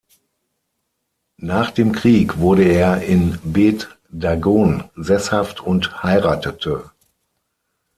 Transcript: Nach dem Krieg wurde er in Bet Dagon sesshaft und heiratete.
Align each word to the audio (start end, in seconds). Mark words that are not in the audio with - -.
Nach 1.37 1.69
dem 1.69 1.91
Krieg 1.91 2.39
wurde 2.39 2.63
er 2.63 3.03
in 3.03 3.37
Bet 3.43 3.99
Dagon 4.09 4.85
sesshaft 4.95 5.59
und 5.61 6.01
heiratete. 6.01 6.89